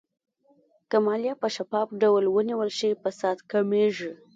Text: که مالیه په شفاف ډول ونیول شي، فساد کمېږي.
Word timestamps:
که 0.89 0.97
مالیه 1.05 1.33
په 1.41 1.47
شفاف 1.55 1.87
ډول 2.01 2.23
ونیول 2.29 2.69
شي، 2.79 2.91
فساد 3.03 3.37
کمېږي. 3.51 4.11